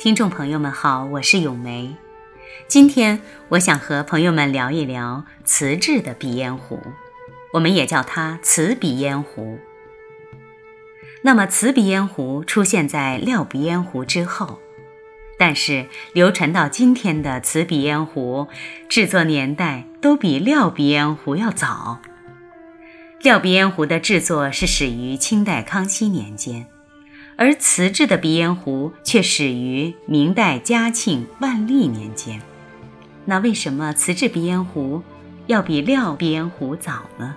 [0.00, 1.94] 听众朋友们好，我是咏梅。
[2.66, 6.80] 今天我想和朋友们聊一聊瓷质的鼻烟壶，
[7.52, 9.58] 我们也叫它瓷鼻烟壶。
[11.20, 14.58] 那么，瓷鼻烟壶出现在料鼻烟壶之后，
[15.38, 15.84] 但是
[16.14, 18.48] 流传到今天的瓷鼻烟壶
[18.88, 22.00] 制作年代都比料鼻烟壶要早。
[23.20, 26.68] 料鼻烟壶的制作是始于清代康熙年间。
[27.40, 32.38] 而瓷制的鼻烟壶却始于明代嘉庆、万历年间。
[33.24, 35.02] 那为什么瓷制鼻烟壶
[35.46, 37.34] 要比料鼻烟壶早呢？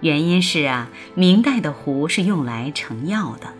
[0.00, 3.52] 原因是啊，明代的壶是用来盛药的，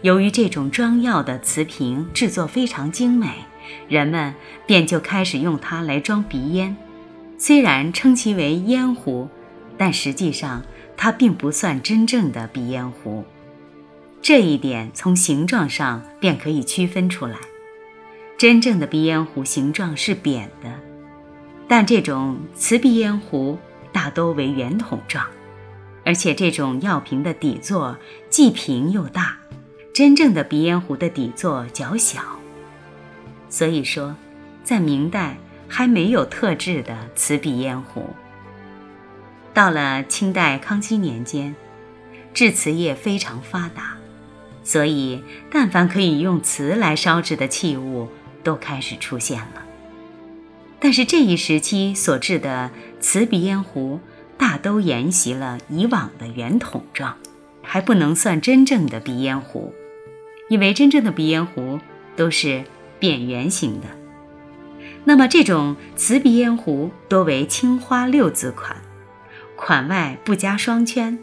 [0.00, 3.28] 由于这种装药的瓷瓶制作非常精美，
[3.86, 4.34] 人们
[4.64, 6.74] 便就开始用它来装鼻烟。
[7.36, 9.28] 虽然称其为烟壶，
[9.76, 10.62] 但实际上
[10.96, 13.26] 它并不算真正的鼻烟壶。
[14.22, 17.38] 这一点从形状上便可以区分出来。
[18.36, 20.80] 真正的鼻烟壶形状是扁的，
[21.68, 23.58] 但这种瓷鼻烟壶
[23.92, 25.26] 大都为圆筒状，
[26.04, 29.36] 而且这种药瓶的底座既平又大。
[29.92, 32.22] 真正的鼻烟壶的底座较小，
[33.50, 34.16] 所以说，
[34.62, 35.36] 在明代
[35.68, 38.08] 还没有特制的瓷鼻烟壶。
[39.52, 41.54] 到了清代康熙年间，
[42.32, 43.89] 制瓷业非常发达。
[44.62, 48.08] 所以，但凡可以用瓷来烧制的器物，
[48.42, 49.64] 都开始出现了。
[50.78, 54.00] 但是这一时期所制的瓷鼻烟壶，
[54.38, 57.16] 大都沿袭了以往的圆筒状，
[57.62, 59.74] 还不能算真正的鼻烟壶，
[60.48, 61.80] 因为真正的鼻烟壶
[62.16, 62.64] 都是
[62.98, 63.88] 扁圆形的。
[65.04, 68.76] 那么，这种瓷鼻烟壶多为青花六字款，
[69.56, 71.18] 款外不加双圈，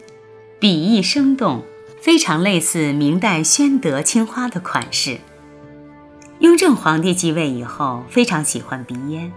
[0.59, 1.63] 笔意生动。
[2.00, 5.17] 非常类似明代宣德青花的款式。
[6.40, 9.31] 雍正皇帝继位以后，非常喜欢鼻烟，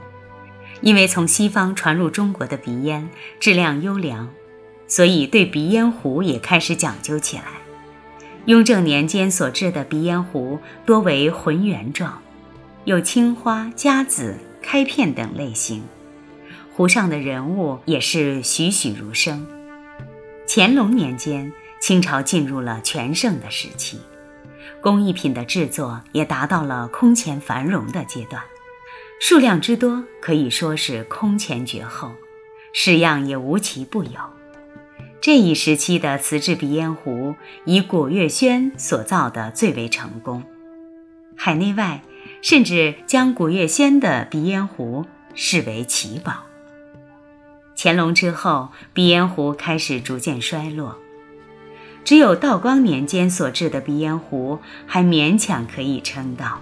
[0.83, 3.09] 因为从西方传入中国的鼻烟
[3.41, 4.29] 质量优良，
[4.87, 7.45] 所以对鼻烟壶也开始讲究起来。
[8.45, 12.21] 雍正年间所制的鼻烟壶多为浑圆状，
[12.85, 15.83] 有青花、夹子、开片等类型，
[16.77, 19.47] 壶上的人物也是栩栩如生。
[20.47, 21.51] 乾隆年间。
[21.81, 23.99] 清朝进入了全盛的时期，
[24.83, 28.43] 工艺品的制作也达到了空前繁荣的阶段，
[29.19, 32.13] 数量之多可以说是空前绝后，
[32.73, 34.13] 式样也无奇不有。
[35.23, 40.45] 这一时期的瓷制鼻烟壶，以古月轩所造的最为成功，
[41.35, 42.03] 海内外
[42.43, 46.45] 甚至将古月轩的鼻烟壶视为奇宝。
[47.77, 50.99] 乾隆之后，鼻烟壶开始逐渐衰落。
[52.05, 56.61] 只有道光年间所制的鼻烟壶还勉强可以称道。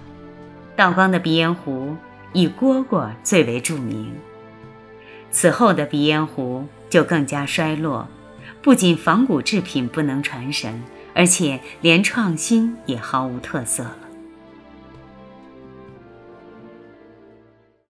[0.75, 1.95] 道光的鼻烟壶
[2.33, 4.13] 以蝈蝈最为著名。
[5.31, 8.07] 此后的鼻烟壶就更加衰落，
[8.61, 10.81] 不仅仿古制品不能传神，
[11.13, 14.08] 而且连创新也毫无特色了。